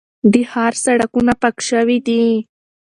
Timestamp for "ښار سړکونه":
0.51-1.33